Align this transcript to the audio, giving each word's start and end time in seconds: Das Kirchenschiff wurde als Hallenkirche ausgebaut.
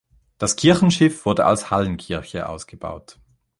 Das 0.39 0.55
Kirchenschiff 0.55 1.27
wurde 1.27 1.45
als 1.45 1.69
Hallenkirche 1.69 2.49
ausgebaut. 2.49 3.19